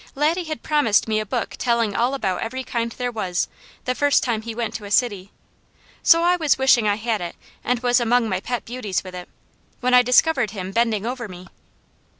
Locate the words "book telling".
1.27-1.95